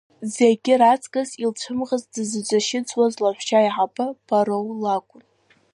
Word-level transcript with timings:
Зегь 0.35 0.69
раҵкыс 0.79 1.29
илцәымӷыз, 1.43 2.03
дызҵашьыцуаз 2.11 3.13
лаҳәшьа 3.23 3.57
аиҳабы 3.59 4.05
Бароу 4.27 4.69
лакәын. 4.83 5.23